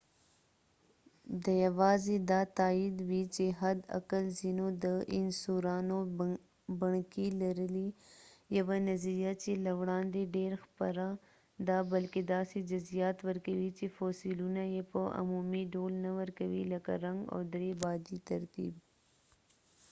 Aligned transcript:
دا 1.43 1.53
یواځې 1.65 2.15
دا 2.31 2.41
تائیدوي 2.59 3.23
چې 3.35 3.45
حد 3.59 3.79
اقل 3.99 4.25
ځینو 4.39 4.65
داینوسورانو 4.83 5.97
بڼکې 6.79 7.27
لرلې 7.41 7.87
یوه 8.57 8.75
نظریه 8.89 9.31
چې 9.43 9.51
له 9.65 9.71
وړاندې 9.79 10.21
ډیره 10.35 10.57
خپره 10.65 11.05
ده 11.67 11.77
بلکې 11.93 12.21
داسې 12.33 12.57
جزئیات 12.71 13.17
ورکوي 13.27 13.69
چې 13.77 13.85
فوسیلونه 13.95 14.63
یې 14.73 14.81
په 14.91 15.01
عمومي 15.19 15.63
ډول 15.73 15.93
نه 16.05 16.11
ورکوي 16.19 16.61
لکه 16.73 16.91
رنګ 17.05 17.21
او 17.33 17.39
درې 17.53 17.71
بعدي 17.83 18.17
ترتیب 18.29 18.73